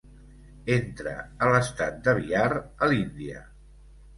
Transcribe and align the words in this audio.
Entra 0.75 1.13
a 1.47 1.51
l'estat 1.55 1.99
de 2.09 2.17
Bihar 2.21 2.49
a 2.57 2.91
l'Índia. 2.93 3.45